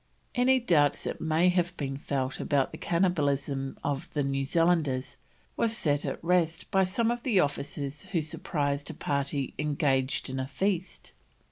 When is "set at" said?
5.77-6.23